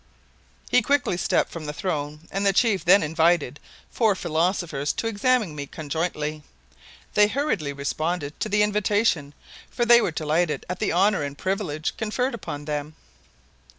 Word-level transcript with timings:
He 0.71 0.81
quickly 0.81 1.15
stepped 1.15 1.51
from 1.51 1.65
the 1.67 1.73
throne 1.73 2.21
and 2.31 2.43
the 2.43 2.53
chief 2.53 2.83
then 2.83 3.03
invited 3.03 3.59
four 3.91 4.15
philosophers 4.15 4.91
to 4.93 5.05
examine 5.05 5.53
me 5.55 5.67
conjointly. 5.67 6.41
They 7.13 7.27
hurriedly 7.27 7.71
responded 7.71 8.39
to 8.39 8.49
the 8.49 8.63
invitation, 8.63 9.35
for 9.69 9.85
they 9.85 10.01
were 10.01 10.09
delighted 10.09 10.65
at 10.67 10.79
the 10.79 10.91
honor 10.91 11.21
and 11.21 11.37
privilege 11.37 11.95
conferred 11.97 12.33
upon 12.33 12.65
them. 12.65 12.95